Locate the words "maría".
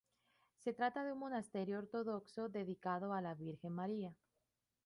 3.73-4.15